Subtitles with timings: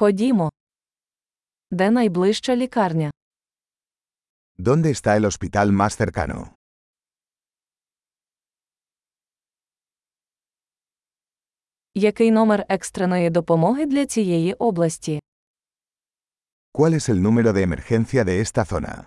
[0.00, 0.50] Ходімо.
[1.70, 3.10] Де найближча лікарня?
[4.58, 6.48] ¿Dónde está el hospital más cercano?
[11.94, 15.20] Який номер екстреної допомоги для цієї області?
[16.74, 19.06] ¿Cuál es el número de emergencia de esta zona?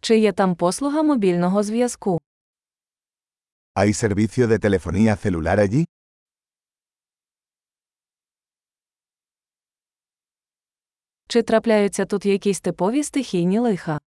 [0.00, 2.19] Чи є там послуга мобільного зв'язку?
[3.79, 5.85] ¿Hay servicio de telefonía celular allí?
[11.27, 13.99] Чи трапляються тут якісь типові стихійні лиха?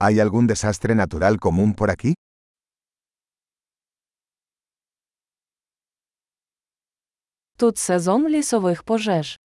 [0.00, 2.14] ¿Hay algún desastre natural común por aquí?
[7.56, 9.38] Тут сезон лісових пожеж.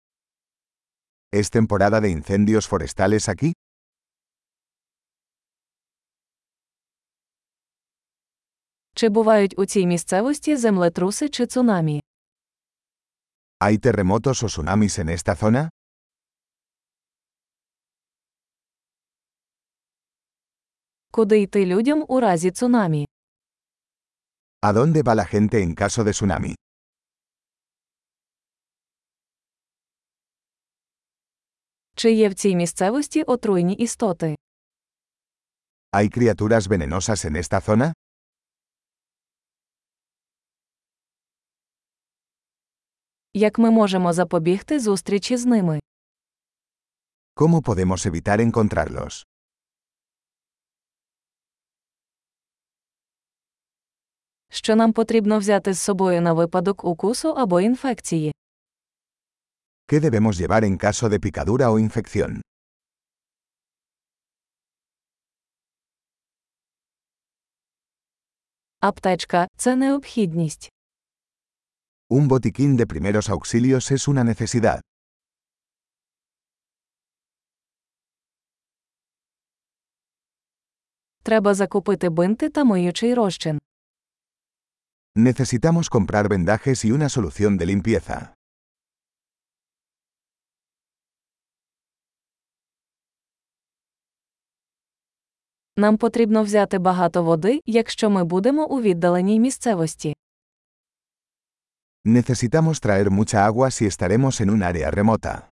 [1.32, 3.52] ¿Es temporada de incendios forestales aquí?
[8.99, 12.01] Чи бувають у цій місцевості землетруси чи цунамі?
[13.59, 15.69] ¿Hay terremotos o tsunamis en esta zona?
[21.11, 23.07] Куди йти людям у разі цунамі?
[24.61, 26.55] ¿A dónde va la gente en caso de tsunami?
[31.95, 34.35] Чи є в цій місцевості отруйні істоти?
[35.91, 37.93] ¿Hay criaturas venenosas en esta zona?
[43.33, 45.79] Як ми можемо запобігти зустрічі з ними?
[47.35, 49.23] ¿Cómo podemos evitar encontrarlos?
[54.49, 58.33] Що нам потрібно взяти з собою на випадок укусу або інфекції?
[59.87, 62.41] ¿Qué debemos llevar en caso de picadura o infección?
[68.79, 70.71] Аптечка це необхідність.
[72.11, 74.81] Un botiquín de primeros auxilios es una necesidad.
[81.23, 83.59] Треба закупити бинти та миючий розчин.
[85.15, 88.33] Necesitamos comprar vendajes y una solución de limpieza.
[95.77, 100.15] Нам потрібно взяти багато води, якщо ми будемо у віддаленій місцевості.
[102.08, 105.48] Necesitamos traer mucha agua si estaremos en un área remota.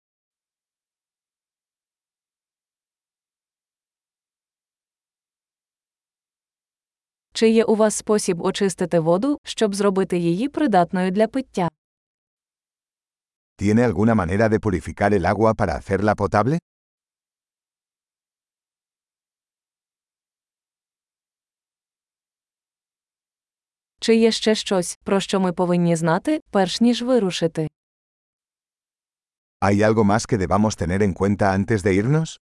[7.33, 11.69] Чи є у вас спосіб очистити воду, щоб зробити її придатною для пиття?
[13.59, 16.59] ¿Tiene alguna manera de purificar el agua para hacerla potable?
[24.02, 27.68] Чи є ще щось, про що ми повинні знати, перш ніж вирушити?
[29.60, 32.40] ¿Hay algo más que debamos tener en cuenta antes de irnos?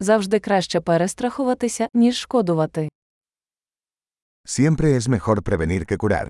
[0.00, 2.88] Завжди краще перестрахуватися, ніж шкодувати.
[4.44, 6.28] Siempre es mejor prevenir que curar.